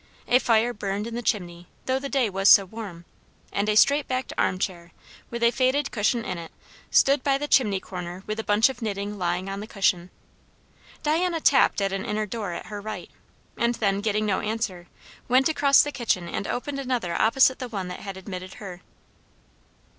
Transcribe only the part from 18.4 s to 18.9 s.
her.